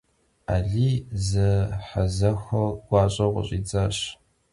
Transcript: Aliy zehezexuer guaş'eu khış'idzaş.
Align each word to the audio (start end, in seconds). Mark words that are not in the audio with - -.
Aliy 0.55 0.93
zehezexuer 1.27 2.71
guaş'eu 2.87 3.29
khış'idzaş. 3.35 3.97